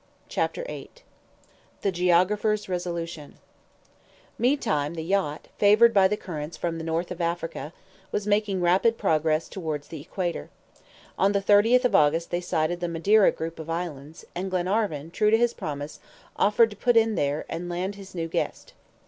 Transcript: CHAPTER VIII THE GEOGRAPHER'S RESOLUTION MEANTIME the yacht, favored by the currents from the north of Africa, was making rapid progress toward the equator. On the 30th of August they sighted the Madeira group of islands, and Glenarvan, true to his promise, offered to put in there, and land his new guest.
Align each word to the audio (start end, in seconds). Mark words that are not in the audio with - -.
CHAPTER 0.27 0.63
VIII 0.63 0.89
THE 1.83 1.91
GEOGRAPHER'S 1.91 2.67
RESOLUTION 2.67 3.35
MEANTIME 4.39 4.95
the 4.95 5.03
yacht, 5.03 5.47
favored 5.59 5.93
by 5.93 6.07
the 6.07 6.17
currents 6.17 6.57
from 6.57 6.79
the 6.79 6.83
north 6.83 7.11
of 7.11 7.21
Africa, 7.21 7.71
was 8.11 8.25
making 8.25 8.61
rapid 8.61 8.97
progress 8.97 9.47
toward 9.47 9.83
the 9.83 10.01
equator. 10.01 10.49
On 11.19 11.33
the 11.33 11.39
30th 11.41 11.85
of 11.85 11.93
August 11.93 12.31
they 12.31 12.41
sighted 12.41 12.79
the 12.79 12.87
Madeira 12.87 13.31
group 13.31 13.59
of 13.59 13.69
islands, 13.69 14.25
and 14.33 14.49
Glenarvan, 14.49 15.11
true 15.11 15.29
to 15.29 15.37
his 15.37 15.53
promise, 15.53 15.99
offered 16.35 16.71
to 16.71 16.75
put 16.75 16.97
in 16.97 17.13
there, 17.13 17.45
and 17.47 17.69
land 17.69 17.93
his 17.93 18.15
new 18.15 18.27
guest. 18.27 18.73